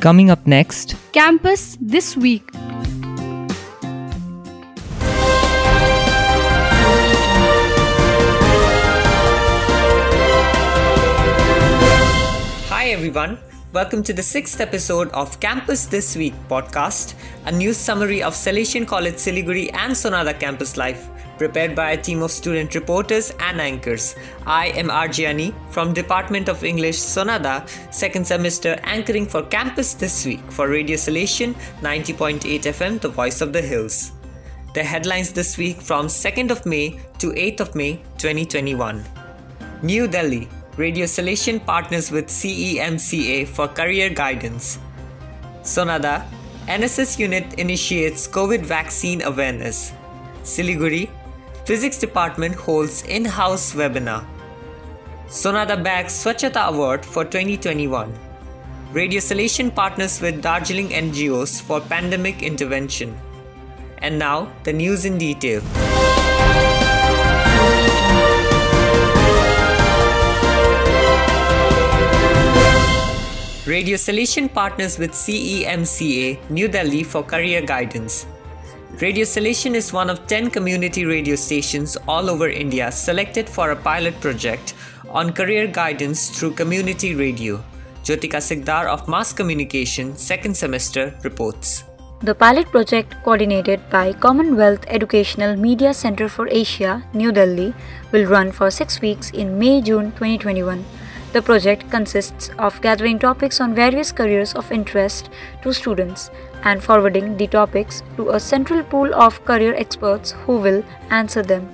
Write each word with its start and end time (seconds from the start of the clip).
Coming 0.00 0.30
up 0.30 0.46
next, 0.46 0.94
Campus 1.10 1.76
This 1.80 2.16
Week. 2.16 2.48
Hi 12.70 12.90
everyone, 12.90 13.38
welcome 13.74 14.02
to 14.02 14.14
the 14.14 14.22
sixth 14.22 14.60
episode 14.60 15.10
of 15.10 15.38
Campus 15.40 15.84
This 15.84 16.16
Week 16.16 16.32
podcast, 16.48 17.14
a 17.44 17.52
news 17.52 17.76
summary 17.76 18.22
of 18.22 18.32
Salesian 18.32 18.86
College 18.86 19.16
Siliguri 19.16 19.70
and 19.74 19.92
Sonada 19.92 20.38
campus 20.38 20.78
life, 20.78 21.10
prepared 21.36 21.74
by 21.74 21.90
a 21.90 22.02
team 22.02 22.22
of 22.22 22.30
student 22.30 22.74
reporters 22.74 23.30
and 23.40 23.60
anchors. 23.60 24.16
I 24.46 24.68
am 24.68 24.88
Arjiani 24.88 25.52
from 25.70 25.92
Department 25.92 26.48
of 26.48 26.64
English 26.64 26.96
Sonada, 26.96 27.68
second 27.92 28.26
semester 28.26 28.78
anchoring 28.84 29.26
for 29.26 29.42
Campus 29.42 29.92
This 29.92 30.24
Week 30.24 30.40
for 30.50 30.68
Radio 30.68 30.96
Salesian 30.96 31.54
90.8 31.82 32.40
FM, 32.62 33.00
the 33.00 33.08
voice 33.10 33.42
of 33.42 33.52
the 33.52 33.60
hills. 33.60 34.12
The 34.72 34.82
headlines 34.82 35.32
this 35.32 35.58
week 35.58 35.82
from 35.82 36.06
2nd 36.06 36.50
of 36.50 36.64
May 36.64 36.98
to 37.18 37.32
8th 37.32 37.60
of 37.60 37.74
May 37.74 37.96
2021. 38.16 39.04
New 39.82 40.08
Delhi, 40.08 40.48
Radio 40.78 41.06
Salesian 41.06 41.58
partners 41.66 42.12
with 42.12 42.28
CEMCA 42.28 43.48
for 43.48 43.66
career 43.66 44.10
guidance. 44.10 44.78
Sonada, 45.62 46.24
NSS 46.68 47.18
unit 47.18 47.54
initiates 47.54 48.28
COVID 48.28 48.60
vaccine 48.60 49.22
awareness. 49.22 49.92
Siliguri, 50.44 51.10
Physics 51.64 51.98
department 51.98 52.54
holds 52.54 53.02
in-house 53.02 53.74
webinar. 53.74 54.24
Sonada 55.26 55.82
bags 55.82 56.14
Swachhata 56.14 56.68
Award 56.68 57.04
for 57.04 57.24
2021. 57.24 58.14
Radio 58.92 59.20
Salesian 59.20 59.74
partners 59.74 60.20
with 60.20 60.40
Darjeeling 60.40 60.90
NGOs 60.90 61.60
for 61.60 61.80
pandemic 61.80 62.42
intervention. 62.42 63.18
And 63.98 64.16
now, 64.16 64.50
the 64.62 64.72
news 64.72 65.04
in 65.04 65.18
detail. 65.18 65.60
Radio 73.68 73.96
Salesian 73.98 74.50
partners 74.50 74.98
with 74.98 75.10
CEMCA, 75.12 76.48
New 76.48 76.68
Delhi 76.68 77.04
for 77.04 77.22
career 77.22 77.60
guidance. 77.60 78.24
Radio 79.02 79.26
Salesian 79.26 79.74
is 79.74 79.92
one 79.92 80.08
of 80.08 80.26
10 80.26 80.48
community 80.48 81.04
radio 81.04 81.36
stations 81.36 81.98
all 82.08 82.30
over 82.30 82.48
India 82.48 82.90
selected 82.90 83.46
for 83.46 83.72
a 83.72 83.76
pilot 83.76 84.18
project 84.22 84.72
on 85.10 85.34
career 85.34 85.66
guidance 85.66 86.30
through 86.30 86.52
community 86.54 87.14
radio. 87.14 87.62
Jyotika 88.04 88.40
Sikdar 88.40 88.86
of 88.86 89.06
Mass 89.06 89.34
Communication, 89.34 90.16
second 90.16 90.56
semester, 90.56 91.14
reports. 91.22 91.84
The 92.22 92.34
pilot 92.34 92.68
project, 92.68 93.16
coordinated 93.22 93.82
by 93.90 94.14
Commonwealth 94.14 94.86
Educational 94.88 95.56
Media 95.56 95.92
Center 95.92 96.30
for 96.30 96.48
Asia, 96.50 97.04
New 97.12 97.32
Delhi, 97.32 97.74
will 98.12 98.24
run 98.24 98.50
for 98.50 98.70
six 98.70 99.02
weeks 99.02 99.30
in 99.30 99.58
May 99.58 99.82
June 99.82 100.12
2021. 100.12 100.86
The 101.32 101.42
project 101.42 101.90
consists 101.90 102.50
of 102.58 102.80
gathering 102.80 103.18
topics 103.18 103.60
on 103.60 103.74
various 103.74 104.12
careers 104.12 104.54
of 104.54 104.72
interest 104.72 105.28
to 105.62 105.74
students 105.74 106.30
and 106.64 106.82
forwarding 106.82 107.36
the 107.36 107.46
topics 107.46 108.02
to 108.16 108.30
a 108.30 108.40
central 108.40 108.82
pool 108.82 109.14
of 109.14 109.44
career 109.44 109.74
experts 109.74 110.32
who 110.46 110.56
will 110.56 110.82
answer 111.10 111.42
them. 111.42 111.68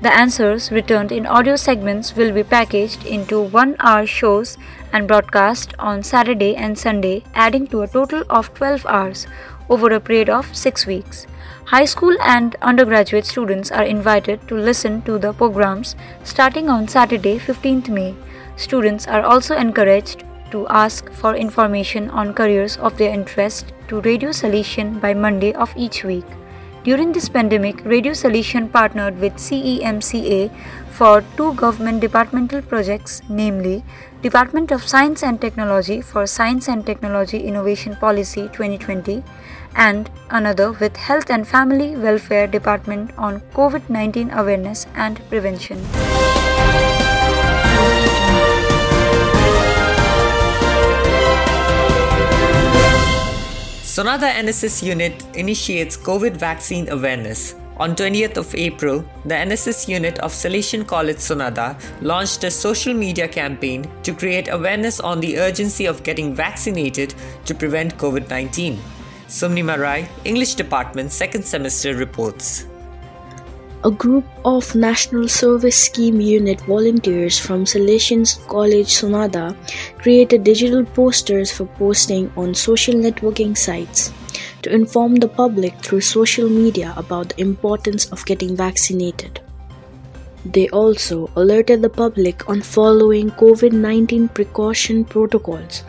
The 0.00 0.14
answers 0.14 0.70
returned 0.70 1.12
in 1.12 1.26
audio 1.26 1.56
segments 1.56 2.14
will 2.14 2.32
be 2.32 2.44
packaged 2.44 3.04
into 3.04 3.40
one 3.40 3.74
hour 3.80 4.06
shows 4.06 4.58
and 4.92 5.08
broadcast 5.08 5.74
on 5.78 6.02
Saturday 6.02 6.54
and 6.54 6.78
Sunday, 6.78 7.24
adding 7.34 7.66
to 7.68 7.82
a 7.82 7.88
total 7.88 8.22
of 8.30 8.52
12 8.54 8.86
hours 8.86 9.26
over 9.68 9.90
a 9.92 10.00
period 10.00 10.28
of 10.28 10.54
6 10.54 10.86
weeks. 10.86 11.26
High 11.66 11.86
school 11.86 12.14
and 12.22 12.54
undergraduate 12.60 13.24
students 13.24 13.72
are 13.72 13.84
invited 13.84 14.46
to 14.48 14.54
listen 14.54 15.02
to 15.02 15.18
the 15.18 15.32
programs 15.32 15.96
starting 16.22 16.68
on 16.68 16.86
Saturday, 16.86 17.38
15th 17.38 17.88
May. 17.88 18.14
Students 18.56 19.06
are 19.06 19.22
also 19.22 19.56
encouraged 19.56 20.24
to 20.52 20.66
ask 20.68 21.10
for 21.12 21.34
information 21.34 22.08
on 22.10 22.32
careers 22.34 22.76
of 22.76 22.96
their 22.98 23.12
interest 23.12 23.72
to 23.88 24.00
Radio 24.02 24.30
Salesian 24.30 25.00
by 25.00 25.12
Monday 25.12 25.52
of 25.52 25.72
each 25.76 26.04
week. 26.04 26.24
During 26.84 27.12
this 27.12 27.28
pandemic, 27.28 27.82
Radio 27.84 28.12
Salesian 28.12 28.70
partnered 28.70 29.18
with 29.18 29.34
CEMCA 29.36 30.50
for 30.90 31.24
two 31.36 31.54
government 31.54 32.00
departmental 32.00 32.62
projects, 32.62 33.22
namely 33.28 33.82
Department 34.22 34.70
of 34.70 34.86
Science 34.86 35.22
and 35.22 35.40
Technology 35.40 36.00
for 36.00 36.26
Science 36.26 36.68
and 36.68 36.86
Technology 36.86 37.38
Innovation 37.38 37.96
Policy 37.96 38.42
2020 38.52 39.22
and 39.74 40.10
another 40.30 40.72
with 40.72 40.96
Health 40.96 41.30
and 41.30 41.48
Family 41.48 41.96
Welfare 41.96 42.46
Department 42.46 43.10
on 43.18 43.40
COVID-19 43.54 44.32
awareness 44.36 44.86
and 44.94 45.20
prevention. 45.28 45.82
Sonada 53.94 54.28
NSS 54.28 54.82
unit 54.82 55.22
initiates 55.36 55.96
COVID 55.96 56.36
vaccine 56.36 56.88
awareness. 56.88 57.54
On 57.76 57.94
20th 57.94 58.36
of 58.38 58.52
April, 58.56 59.04
the 59.24 59.36
NSS 59.36 59.86
unit 59.86 60.18
of 60.18 60.32
Salesian 60.32 60.84
College 60.84 61.18
Sonada 61.18 61.80
launched 62.02 62.42
a 62.42 62.50
social 62.50 62.92
media 62.92 63.28
campaign 63.28 63.88
to 64.02 64.12
create 64.12 64.48
awareness 64.48 64.98
on 64.98 65.20
the 65.20 65.38
urgency 65.38 65.86
of 65.86 66.02
getting 66.02 66.34
vaccinated 66.34 67.14
to 67.44 67.54
prevent 67.54 67.96
COVID 67.96 68.28
19. 68.28 68.80
Sumni 69.28 69.62
Marai, 69.62 70.08
English 70.24 70.56
Department, 70.56 71.12
second 71.12 71.44
semester 71.44 71.94
reports. 71.94 72.66
A 73.86 73.90
group 73.90 74.24
of 74.46 74.74
National 74.74 75.28
Service 75.28 75.76
Scheme 75.76 76.18
Unit 76.18 76.58
volunteers 76.62 77.38
from 77.38 77.66
Salesian 77.66 78.24
College 78.48 78.86
Sonada 78.86 79.54
created 79.98 80.42
digital 80.42 80.86
posters 80.86 81.52
for 81.52 81.66
posting 81.66 82.32
on 82.34 82.54
social 82.54 82.94
networking 82.94 83.54
sites 83.54 84.10
to 84.62 84.72
inform 84.72 85.16
the 85.16 85.28
public 85.28 85.74
through 85.82 86.00
social 86.00 86.48
media 86.48 86.94
about 86.96 87.28
the 87.28 87.42
importance 87.42 88.06
of 88.06 88.24
getting 88.24 88.56
vaccinated. 88.56 89.42
They 90.44 90.68
also 90.68 91.30
alerted 91.36 91.80
the 91.80 91.88
public 91.88 92.48
on 92.48 92.60
following 92.60 93.30
COVID 93.30 93.72
19 93.72 94.28
precaution 94.28 95.04
protocols. 95.04 95.82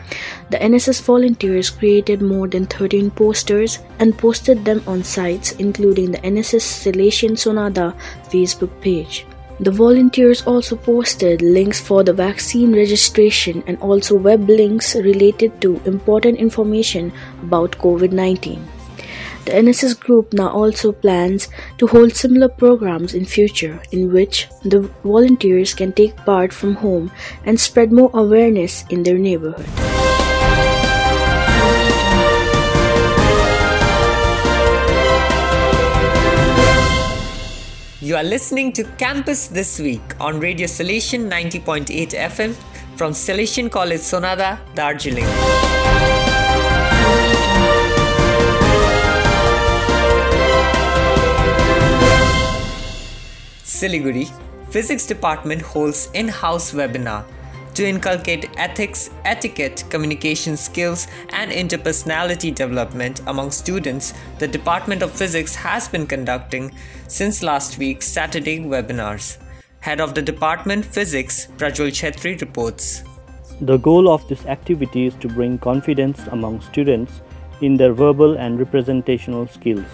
The 0.50 0.56
NSS 0.56 1.02
volunteers 1.02 1.68
created 1.68 2.22
more 2.22 2.48
than 2.48 2.66
13 2.66 3.10
posters 3.10 3.78
and 3.98 4.16
posted 4.16 4.64
them 4.64 4.82
on 4.86 5.02
sites 5.04 5.52
including 5.52 6.12
the 6.12 6.18
NSS 6.18 6.64
Salesian 6.84 7.32
Sonada 7.32 7.94
Facebook 8.30 8.80
page. 8.80 9.26
The 9.60 9.70
volunteers 9.70 10.42
also 10.46 10.76
posted 10.76 11.40
links 11.42 11.80
for 11.80 12.02
the 12.04 12.12
vaccine 12.12 12.74
registration 12.74 13.62
and 13.66 13.78
also 13.80 14.14
web 14.14 14.48
links 14.48 14.94
related 14.94 15.60
to 15.62 15.80
important 15.84 16.38
information 16.38 17.12
about 17.42 17.72
COVID 17.72 18.12
19. 18.12 18.75
The 19.46 19.52
NSS 19.52 20.00
group 20.00 20.32
now 20.32 20.48
also 20.48 20.90
plans 20.90 21.46
to 21.78 21.86
hold 21.86 22.16
similar 22.16 22.48
programs 22.48 23.14
in 23.14 23.24
future 23.24 23.80
in 23.92 24.12
which 24.12 24.48
the 24.64 24.80
volunteers 25.04 25.72
can 25.72 25.92
take 25.92 26.16
part 26.16 26.52
from 26.52 26.74
home 26.74 27.12
and 27.44 27.58
spread 27.58 27.92
more 27.92 28.10
awareness 28.12 28.84
in 28.90 29.04
their 29.04 29.18
neighborhood. 29.18 29.68
You 38.00 38.16
are 38.16 38.24
listening 38.24 38.72
to 38.72 38.82
Campus 38.98 39.46
This 39.46 39.78
Week 39.78 40.02
on 40.18 40.40
Radio 40.40 40.66
Salesian 40.66 41.30
90.8 41.30 42.10
FM 42.14 42.52
from 42.96 43.12
Salesian 43.12 43.70
College 43.70 44.00
Sonada, 44.00 44.58
Darjeeling. 44.74 45.75
Siliguri, 53.86 54.28
Physics 54.70 55.06
Department 55.06 55.62
holds 55.62 56.10
in-house 56.12 56.72
webinar 56.72 57.24
to 57.74 57.86
inculcate 57.86 58.48
ethics, 58.56 59.10
etiquette, 59.24 59.84
communication 59.90 60.56
skills, 60.56 61.06
and 61.30 61.52
interpersonality 61.52 62.52
development 62.52 63.20
among 63.26 63.50
students, 63.50 64.14
the 64.38 64.48
Department 64.48 65.02
of 65.02 65.12
Physics 65.12 65.54
has 65.54 65.86
been 65.86 66.06
conducting 66.06 66.72
since 67.06 67.42
last 67.42 67.78
week's 67.78 68.08
Saturday 68.08 68.58
webinars. 68.58 69.36
Head 69.80 70.00
of 70.00 70.14
the 70.14 70.22
Department 70.22 70.84
Physics, 70.84 71.46
Prajwal 71.58 71.92
Chetri 71.92 72.40
reports. 72.40 73.04
The 73.60 73.76
goal 73.76 74.08
of 74.08 74.26
this 74.26 74.46
activity 74.46 75.06
is 75.06 75.14
to 75.16 75.28
bring 75.28 75.58
confidence 75.58 76.26
among 76.32 76.62
students 76.62 77.20
in 77.60 77.76
their 77.76 77.92
verbal 77.92 78.36
and 78.36 78.58
representational 78.58 79.46
skills. 79.46 79.86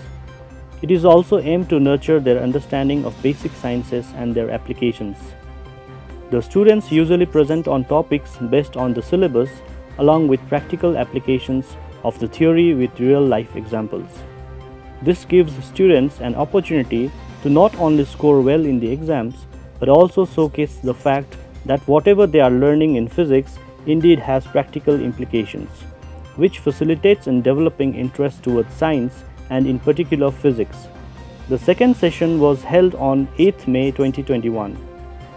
It 0.83 0.91
is 0.91 1.05
also 1.05 1.39
aimed 1.39 1.69
to 1.71 1.79
nurture 1.79 2.19
their 2.19 2.43
understanding 2.43 3.05
of 3.05 3.23
basic 3.23 3.53
sciences 3.53 4.13
and 4.17 4.35
their 4.35 4.51
applications. 4.51 5.17
The 6.31 6.43
students 6.43 6.91
usually 6.91 7.27
present 7.27 7.69
on 7.69 7.85
topics 7.85 8.37
based 8.51 8.77
on 8.77 8.93
the 8.93 9.03
syllabus 9.03 9.51
along 9.99 10.27
with 10.27 10.49
practical 10.49 10.97
applications 10.97 11.77
of 12.03 12.19
the 12.19 12.27
theory 12.27 12.75
with 12.75 12.99
real 12.99 13.25
life 13.25 13.55
examples. 13.55 14.11
This 15.03 15.25
gives 15.25 15.65
students 15.65 16.21
an 16.21 16.35
opportunity 16.35 17.13
to 17.43 17.51
not 17.51 17.75
only 17.77 18.05
score 18.05 18.41
well 18.41 18.65
in 18.65 18.81
the 18.81 18.91
exams 18.91 19.47
but 19.79 19.89
also 19.89 20.27
showcase 20.27 20.79
the 20.79 20.95
fact 20.95 21.37
that 21.65 21.87
whatever 21.87 22.27
they 22.27 22.41
are 22.41 22.51
learning 22.51 22.97
in 22.97 23.07
physics 23.07 23.57
indeed 23.87 24.19
has 24.19 24.47
practical 24.47 25.01
implications, 25.01 25.71
which 26.37 26.59
facilitates 26.59 27.29
in 27.29 27.43
developing 27.43 27.95
interest 27.95 28.43
towards 28.43 28.73
science 28.75 29.23
and 29.53 29.67
in 29.67 29.79
particular 29.87 30.31
physics. 30.31 30.89
The 31.49 31.59
second 31.59 31.97
session 32.03 32.39
was 32.41 32.63
held 32.63 32.95
on 32.95 33.27
8th 33.39 33.67
May 33.67 33.91
2021. 33.91 34.77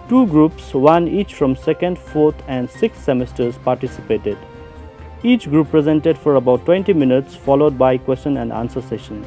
Two 0.09 0.27
groups, 0.27 0.73
one 0.73 1.07
each 1.07 1.33
from 1.33 1.55
2nd, 1.55 1.97
4th 1.97 2.43
and 2.47 2.69
6th 2.69 3.01
semesters 3.07 3.57
participated. 3.57 4.37
Each 5.23 5.49
group 5.49 5.71
presented 5.71 6.17
for 6.17 6.35
about 6.35 6.63
20 6.65 6.93
minutes 6.93 7.35
followed 7.47 7.77
by 7.77 7.97
question 7.97 8.37
and 8.37 8.53
answer 8.53 8.81
session. 8.81 9.25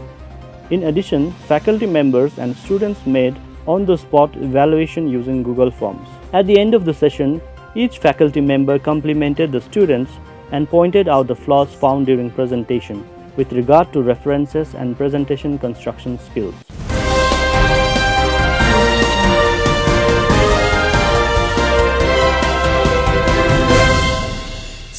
In 0.71 0.85
addition, 0.85 1.33
faculty 1.53 1.87
members 1.99 2.39
and 2.39 2.57
students 2.57 3.05
made 3.05 3.37
on-the-spot 3.67 4.37
evaluation 4.37 5.09
using 5.09 5.43
Google 5.43 5.71
Forms. 5.71 6.09
At 6.33 6.47
the 6.47 6.59
end 6.59 6.75
of 6.75 6.85
the 6.85 6.95
session, 6.95 7.43
each 7.75 7.99
faculty 7.99 8.41
member 8.41 8.79
complimented 8.79 9.53
the 9.53 9.61
students 9.61 10.13
and 10.53 10.69
pointed 10.79 11.09
out 11.09 11.27
the 11.27 11.41
flaws 11.45 11.75
found 11.75 12.07
during 12.07 12.31
presentation 12.31 13.07
with 13.39 13.53
regard 13.53 13.93
to 13.93 14.03
references 14.03 14.75
and 14.75 14.97
presentation 14.97 15.59
construction 15.59 16.19
skills. 16.19 16.55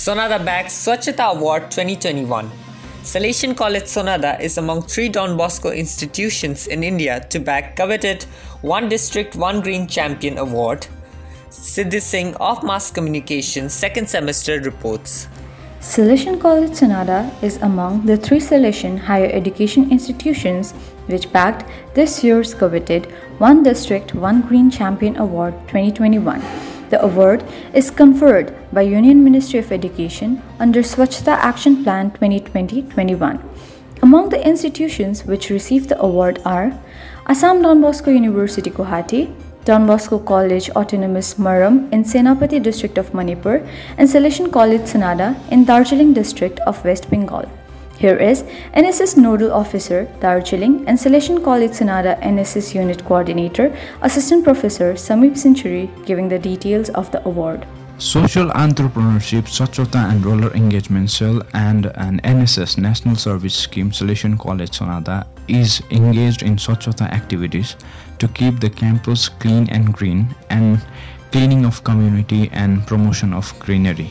Sonada 0.03 0.43
bags 0.43 0.73
Swachhata 0.73 1.25
Award 1.35 1.69
2021. 1.69 2.49
Salesian 3.03 3.55
College 3.57 3.83
Sonada 3.83 4.39
is 4.39 4.57
among 4.57 4.83
three 4.83 5.09
Don 5.09 5.35
Bosco 5.35 5.71
institutions 5.71 6.67
in 6.67 6.81
India 6.83 7.19
to 7.29 7.39
bag 7.39 7.75
coveted 7.75 8.23
One 8.61 8.87
District 8.87 9.35
One 9.35 9.59
Green 9.59 9.85
Champion 9.87 10.37
Award. 10.37 10.87
Siddhi 11.49 12.01
Singh 12.01 12.33
of 12.35 12.63
Mass 12.63 12.89
Communication 12.89 13.67
second 13.67 14.07
semester 14.07 14.61
reports. 14.61 15.27
Salesian 15.81 16.41
College 16.41 16.71
Sonada 16.71 17.31
is 17.41 17.55
among 17.61 18.05
the 18.05 18.17
three 18.17 18.41
Salesian 18.41 18.99
higher 18.99 19.29
education 19.31 19.89
institutions 19.89 20.73
which 21.07 21.31
bagged 21.31 21.63
this 21.93 22.21
year's 22.21 22.53
coveted 22.53 23.05
One 23.37 23.63
District 23.63 24.13
One 24.13 24.41
Green 24.41 24.69
Champion 24.69 25.15
Award 25.15 25.53
2021. 25.69 26.43
The 26.89 27.01
award 27.01 27.45
is 27.73 27.91
conferred 27.91 28.53
by 28.73 28.81
Union 28.81 29.23
Ministry 29.23 29.59
of 29.59 29.71
Education 29.71 30.41
under 30.59 30.81
Swachhata 30.81 31.37
Action 31.37 31.81
Plan 31.81 32.11
2020-21. 32.11 33.41
Among 34.03 34.29
the 34.29 34.45
institutions 34.45 35.23
which 35.23 35.49
received 35.49 35.87
the 35.87 36.01
award 36.01 36.41
are 36.43 36.77
Assam 37.25 37.61
Don 37.61 37.79
Bosco 37.79 38.11
University 38.11 38.69
Guwahati, 38.69 39.33
Don 39.69 39.85
Bosco 39.85 40.17
College 40.17 40.71
Autonomous 40.71 41.35
Maram 41.35 41.75
in 41.93 42.03
Senapati 42.03 42.59
district 42.59 42.97
of 42.97 43.13
Manipur 43.13 43.57
and 43.99 44.09
Salesian 44.09 44.51
College 44.51 44.81
Sonada 44.91 45.27
in 45.51 45.63
Darjeeling 45.63 46.11
district 46.11 46.59
of 46.61 46.83
West 46.83 47.07
Bengal. 47.11 47.45
Here 47.99 48.17
is 48.17 48.41
NSS 48.73 49.15
Nodal 49.15 49.51
Officer 49.51 50.07
Darjeeling 50.21 50.87
and 50.87 50.97
Salesian 50.97 51.43
College 51.43 51.73
Sonada 51.81 52.19
NSS 52.21 52.73
Unit 52.73 53.05
Coordinator 53.05 53.71
Assistant 54.01 54.43
Professor 54.43 54.93
Samip 54.93 55.37
Century 55.37 55.87
giving 56.03 56.29
the 56.29 56.39
details 56.39 56.89
of 56.89 57.11
the 57.11 57.23
award. 57.27 57.67
Social 57.99 58.47
Entrepreneurship, 58.51 59.43
Swachhata 59.43 60.09
and 60.09 60.23
Rural 60.23 60.53
Engagement 60.53 61.11
Cell 61.11 61.41
and 61.53 61.87
an 61.95 62.21
NSS 62.23 62.77
National 62.77 63.17
Service 63.17 63.53
Scheme 63.53 63.91
Salesian 63.91 64.39
College 64.39 64.71
Sonada 64.79 65.27
is 65.49 65.83
engaged 65.91 66.41
in 66.41 66.55
Swachhata 66.55 67.11
activities 67.11 67.75
to 68.19 68.29
keep 68.29 68.61
the 68.61 68.69
campus 68.69 69.27
clean 69.27 69.69
and 69.69 69.93
green 69.93 70.33
and 70.49 70.81
cleaning 71.33 71.65
of 71.65 71.83
community 71.83 72.49
and 72.53 72.87
promotion 72.87 73.33
of 73.33 73.53
greenery. 73.59 74.09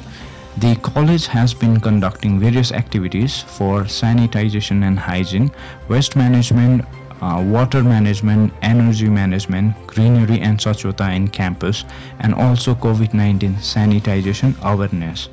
The 0.58 0.76
college 0.76 1.26
has 1.28 1.54
been 1.54 1.80
conducting 1.80 2.38
various 2.38 2.72
activities 2.72 3.40
for 3.40 3.84
sanitization 3.84 4.82
and 4.82 4.98
hygiene, 4.98 5.50
waste 5.88 6.14
management, 6.14 6.84
uh, 7.20 7.42
water 7.46 7.82
management, 7.82 8.52
energy 8.62 9.08
management, 9.08 9.74
greenery 9.86 10.40
and 10.40 10.58
Swachhata 10.58 11.14
in 11.14 11.28
campus, 11.28 11.84
and 12.20 12.34
also 12.34 12.74
COVID-19 12.74 13.54
sanitization 13.56 14.54
awareness 14.62 15.28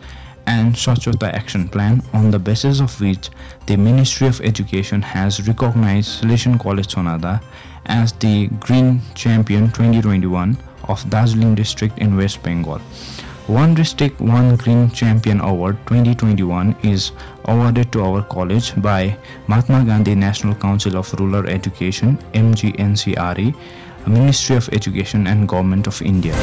and 0.47 0.75
Swachhata 0.75 1.33
action 1.33 1.67
plan 1.67 2.03
on 2.13 2.31
the 2.31 2.39
basis 2.39 2.79
of 2.79 2.99
which 3.01 3.29
the 3.65 3.75
Ministry 3.75 4.27
of 4.27 4.41
Education 4.41 5.01
has 5.01 5.47
recognized 5.47 6.21
Salesian 6.21 6.59
College 6.59 6.93
Sonada 6.93 7.41
as 7.87 8.13
the 8.13 8.47
Green 8.59 9.01
Champion 9.15 9.65
2021 9.71 10.57
of 10.87 11.09
Darjeeling 11.09 11.55
District 11.55 11.97
in 11.97 12.15
West 12.15 12.43
Bengal. 12.43 12.81
One 13.47 13.75
District 13.75 14.19
One 14.19 14.55
Green 14.55 14.89
Champion 14.89 15.39
Award 15.39 15.77
2021 15.85 16.77
is 16.81 17.11
awarded 17.43 17.91
to 17.91 18.01
our 18.01 18.23
college 18.23 18.73
by 18.81 19.15
Mahatma 19.45 19.85
Gandhi 19.85 20.15
National 20.15 20.55
Council 20.55 20.97
of 20.97 21.13
Rural 21.13 21.47
Education 21.47 22.17
MGNCRE, 22.33 23.53
Ministry 24.07 24.55
of 24.55 24.67
Education 24.69 25.27
and 25.27 25.47
Government 25.47 25.85
of 25.85 26.01
India. 26.01 26.33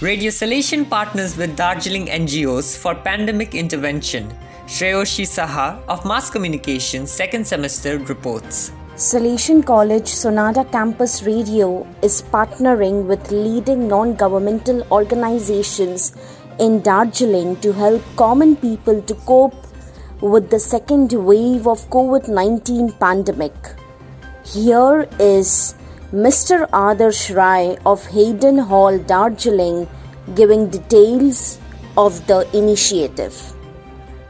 Radio 0.00 0.30
Salesian 0.30 0.88
partners 0.88 1.36
with 1.36 1.54
Darjeeling 1.54 2.06
NGOs 2.06 2.78
for 2.78 2.94
pandemic 2.94 3.54
intervention. 3.54 4.34
Shreyoshi 4.66 5.26
Saha 5.28 5.84
of 5.86 6.02
Mass 6.06 6.30
Communication 6.30 7.06
second 7.06 7.46
semester 7.46 7.98
reports. 7.98 8.72
Salesian 8.94 9.64
College 9.64 10.04
Sonada 10.04 10.70
Campus 10.70 11.22
Radio 11.22 11.86
is 12.02 12.20
partnering 12.20 13.06
with 13.06 13.30
leading 13.30 13.88
non 13.88 14.14
governmental 14.14 14.86
organizations 14.92 16.14
in 16.60 16.82
Darjeeling 16.82 17.56
to 17.62 17.72
help 17.72 18.02
common 18.16 18.54
people 18.54 19.00
to 19.00 19.14
cope 19.24 19.54
with 20.20 20.50
the 20.50 20.58
second 20.58 21.10
wave 21.10 21.66
of 21.66 21.88
COVID-19 21.88 23.00
pandemic. 23.00 23.54
Here 24.44 25.08
is 25.18 25.74
Mr. 26.12 26.68
Adarsh 26.68 27.34
Rai 27.34 27.78
of 27.86 28.04
Hayden 28.08 28.58
Hall, 28.58 28.98
Darjeeling, 28.98 29.88
giving 30.34 30.68
details 30.68 31.58
of 31.96 32.26
the 32.26 32.46
initiative. 32.54 33.54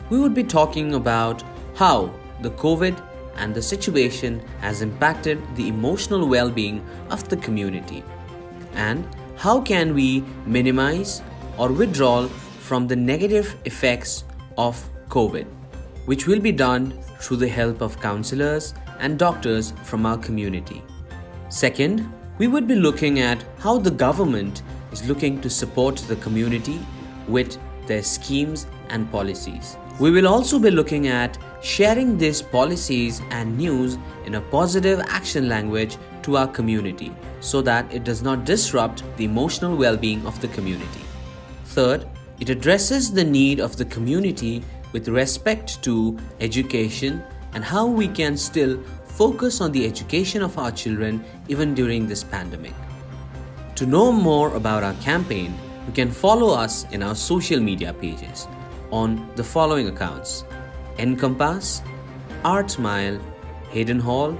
We 0.08 0.20
would 0.20 0.34
be 0.34 0.44
talking 0.44 0.94
about 0.94 1.42
how 1.74 2.14
the 2.42 2.50
COVID 2.50 3.11
and 3.36 3.54
the 3.54 3.62
situation 3.62 4.40
has 4.60 4.82
impacted 4.82 5.40
the 5.56 5.68
emotional 5.68 6.28
well 6.28 6.50
being 6.50 6.84
of 7.10 7.28
the 7.28 7.36
community, 7.36 8.02
and 8.74 9.06
how 9.36 9.60
can 9.60 9.94
we 9.94 10.24
minimize 10.46 11.22
or 11.58 11.72
withdraw 11.72 12.28
from 12.60 12.86
the 12.86 12.96
negative 12.96 13.54
effects 13.64 14.24
of 14.56 14.82
COVID, 15.08 15.46
which 16.06 16.26
will 16.26 16.40
be 16.40 16.52
done 16.52 16.92
through 17.20 17.36
the 17.36 17.48
help 17.48 17.80
of 17.80 18.00
counselors 18.00 18.74
and 18.98 19.18
doctors 19.18 19.72
from 19.82 20.06
our 20.06 20.16
community. 20.16 20.82
Second, 21.48 22.10
we 22.38 22.48
would 22.48 22.66
be 22.66 22.74
looking 22.74 23.20
at 23.20 23.44
how 23.58 23.78
the 23.78 23.90
government 23.90 24.62
is 24.90 25.06
looking 25.08 25.40
to 25.40 25.50
support 25.50 25.96
the 25.96 26.16
community 26.16 26.80
with 27.28 27.58
their 27.86 28.02
schemes 28.02 28.66
and 28.88 29.10
policies. 29.10 29.76
We 30.00 30.10
will 30.10 30.26
also 30.26 30.58
be 30.58 30.70
looking 30.70 31.08
at 31.08 31.38
sharing 31.62 32.18
these 32.18 32.42
policies 32.42 33.22
and 33.30 33.56
news 33.56 33.96
in 34.26 34.34
a 34.34 34.40
positive 34.40 35.00
action 35.06 35.48
language 35.48 35.96
to 36.22 36.36
our 36.36 36.48
community 36.48 37.14
so 37.40 37.62
that 37.62 37.92
it 37.92 38.04
does 38.04 38.22
not 38.22 38.44
disrupt 38.44 39.04
the 39.16 39.24
emotional 39.24 39.76
well 39.76 39.96
being 39.96 40.24
of 40.26 40.40
the 40.40 40.48
community. 40.48 41.00
Third, 41.66 42.06
it 42.40 42.50
addresses 42.50 43.12
the 43.12 43.24
need 43.24 43.60
of 43.60 43.76
the 43.76 43.84
community 43.84 44.62
with 44.92 45.08
respect 45.08 45.82
to 45.84 46.18
education 46.40 47.22
and 47.54 47.64
how 47.64 47.86
we 47.86 48.08
can 48.08 48.36
still 48.36 48.82
focus 49.06 49.60
on 49.60 49.70
the 49.72 49.86
education 49.86 50.42
of 50.42 50.58
our 50.58 50.72
children 50.72 51.24
even 51.48 51.74
during 51.74 52.06
this 52.06 52.24
pandemic. 52.24 52.74
To 53.76 53.86
know 53.86 54.10
more 54.10 54.54
about 54.56 54.82
our 54.82 54.94
campaign, 54.94 55.54
you 55.86 55.92
can 55.92 56.10
follow 56.10 56.54
us 56.54 56.86
in 56.90 57.02
our 57.02 57.14
social 57.14 57.60
media 57.60 57.92
pages 57.92 58.48
on 58.90 59.30
the 59.36 59.44
following 59.44 59.88
accounts 59.88 60.44
Encompass, 60.98 61.82
Art 62.44 62.70
Smile, 62.70 63.20
Hayden 63.70 63.98
Hall, 63.98 64.38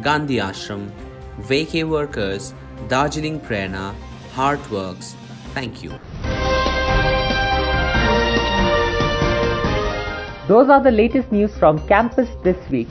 Gandhi 0.00 0.36
Ashram, 0.36 0.90
Vacay 1.40 1.88
Workers, 1.88 2.54
Darjeeling 2.88 3.40
Prerna, 3.40 3.94
Heartworks. 4.34 5.14
Thank 5.54 5.82
you. 5.82 5.90
Those 10.48 10.68
are 10.68 10.82
the 10.82 10.90
latest 10.90 11.30
news 11.30 11.56
from 11.56 11.86
campus 11.86 12.28
this 12.42 12.56
week. 12.68 12.88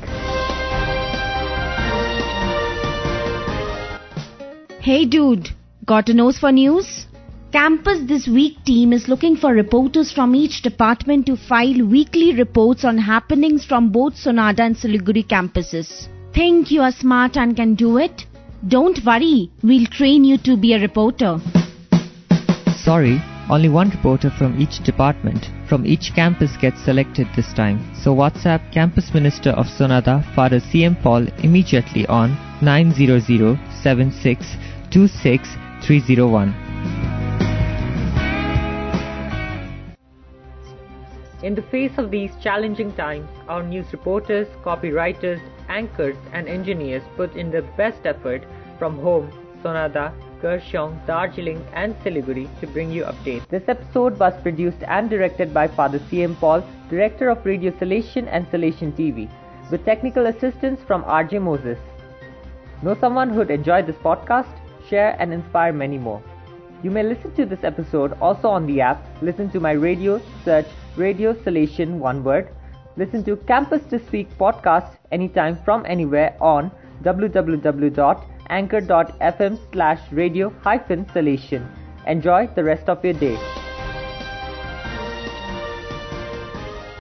Hey 4.79 5.05
dude, 5.05 5.49
got 5.85 6.09
a 6.09 6.13
nose 6.13 6.39
for 6.39 6.51
news? 6.51 7.07
Campus 7.51 7.99
This 8.07 8.29
Week 8.29 8.63
team 8.63 8.93
is 8.93 9.09
looking 9.09 9.35
for 9.35 9.51
reporters 9.51 10.09
from 10.09 10.33
each 10.33 10.61
department 10.61 11.25
to 11.25 11.35
file 11.35 11.85
weekly 11.85 12.33
reports 12.33 12.85
on 12.85 12.97
happenings 12.97 13.65
from 13.65 13.91
both 13.91 14.13
Sonada 14.13 14.61
and 14.61 14.73
Siliguri 14.73 15.27
campuses. 15.27 16.07
Think 16.33 16.71
you 16.71 16.81
are 16.81 16.93
smart 16.93 17.35
and 17.35 17.53
can 17.53 17.75
do 17.75 17.97
it? 17.97 18.25
Don't 18.69 18.97
worry, 19.05 19.51
we'll 19.63 19.85
train 19.87 20.23
you 20.23 20.37
to 20.37 20.55
be 20.55 20.73
a 20.73 20.79
reporter. 20.79 21.39
Sorry, 22.77 23.21
only 23.49 23.67
one 23.67 23.89
reporter 23.89 24.29
from 24.29 24.57
each 24.57 24.81
department, 24.85 25.47
from 25.67 25.85
each 25.85 26.13
campus 26.15 26.55
gets 26.55 26.81
selected 26.85 27.27
this 27.35 27.51
time. 27.51 27.79
So 28.01 28.15
WhatsApp 28.15 28.71
Campus 28.71 29.13
Minister 29.13 29.49
of 29.49 29.65
Sonada, 29.65 30.23
Father 30.35 30.61
CM 30.61 31.03
Paul, 31.03 31.27
immediately 31.43 32.07
on 32.07 32.37
900 32.61 33.59
76 33.83 34.55
26 34.89 35.49
301. 35.85 36.60
In 41.43 41.55
the 41.55 41.63
face 41.63 41.97
of 41.97 42.11
these 42.11 42.31
challenging 42.39 42.91
times, 42.93 43.27
our 43.47 43.63
news 43.63 43.91
reporters, 43.91 44.47
copywriters, 44.63 45.41
anchors, 45.69 46.15
and 46.33 46.47
engineers 46.47 47.01
put 47.17 47.35
in 47.35 47.49
their 47.49 47.63
best 47.63 48.05
effort 48.05 48.43
from 48.77 48.99
home, 48.99 49.31
Sonada, 49.63 50.13
Kurseong, 50.39 51.03
Darjeeling, 51.07 51.65
and 51.73 51.95
Siliguri 52.03 52.47
to 52.59 52.67
bring 52.67 52.91
you 52.91 53.05
updates. 53.05 53.47
This 53.47 53.63
episode 53.67 54.19
was 54.19 54.39
produced 54.43 54.83
and 54.83 55.09
directed 55.09 55.51
by 55.51 55.67
Father 55.67 55.97
CM 55.97 56.37
Paul, 56.39 56.63
Director 56.91 57.29
of 57.29 57.43
Radio 57.43 57.71
Salesian 57.71 58.27
and 58.29 58.45
Salesian 58.51 58.91
TV, 58.91 59.27
with 59.71 59.83
technical 59.83 60.27
assistance 60.27 60.79
from 60.85 61.03
RJ 61.05 61.41
Moses. 61.41 61.79
Know 62.83 62.95
someone 62.99 63.31
who'd 63.31 63.49
enjoy 63.49 63.81
this 63.81 63.95
podcast? 63.95 64.59
Share 64.87 65.15
and 65.19 65.33
inspire 65.33 65.73
many 65.73 65.97
more. 65.97 66.21
You 66.83 66.91
may 66.91 67.01
listen 67.01 67.33
to 67.35 67.45
this 67.47 67.63
episode 67.63 68.13
also 68.21 68.47
on 68.47 68.67
the 68.67 68.81
app. 68.81 69.03
Listen 69.23 69.49
to 69.51 69.59
my 69.59 69.71
radio, 69.71 70.21
search 70.43 70.67
Radio 70.97 71.33
Salesian 71.33 71.99
one 71.99 72.23
word. 72.23 72.49
Listen 72.97 73.23
to 73.23 73.37
Campus 73.47 73.81
This 73.89 74.11
Week 74.11 74.27
podcast 74.37 74.97
anytime 75.11 75.57
from 75.63 75.85
anywhere 75.85 76.35
on 76.41 76.71
www.anchor.fm 77.03 79.57
slash 79.71 80.11
radio 80.11 80.49
hyphen 80.61 81.05
Salesian. 81.05 81.65
Enjoy 82.07 82.47
the 82.55 82.63
rest 82.63 82.89
of 82.89 83.03
your 83.05 83.13
day. 83.13 83.60